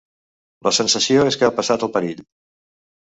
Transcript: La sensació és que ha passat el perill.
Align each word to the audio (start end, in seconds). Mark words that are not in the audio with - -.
La 0.67 0.71
sensació 0.77 1.27
és 1.33 1.37
que 1.41 1.47
ha 1.49 1.53
passat 1.59 1.89
el 1.89 1.93
perill. 1.99 2.25